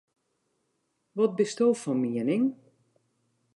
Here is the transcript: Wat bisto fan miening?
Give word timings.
Wat 1.17 1.33
bisto 1.41 1.67
fan 1.81 1.99
miening? 2.01 2.45